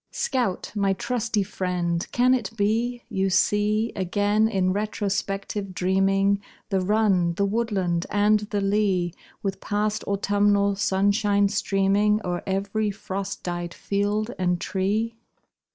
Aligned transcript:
Scout, 0.09 0.71
my 0.75 0.93
trusty 0.93 1.43
friend, 1.43 2.07
can 2.11 2.33
it 2.33 2.49
be 2.57 3.03
You 3.07 3.29
see 3.29 3.93
Again, 3.95 4.47
in 4.47 4.73
retrospective 4.73 5.75
dreaming, 5.75 6.41
The 6.69 6.81
run, 6.81 7.35
the 7.35 7.45
woodland, 7.45 8.07
and 8.09 8.39
the 8.39 8.61
lea, 8.61 9.13
With 9.43 9.61
past 9.61 10.03
autumnal 10.05 10.75
sunshine 10.75 11.49
streaming 11.49 12.19
O'er 12.25 12.41
ev'ry 12.47 12.89
frost 12.89 13.43
dyed 13.43 13.75
field 13.75 14.31
and 14.39 14.59
tree? 14.59 15.17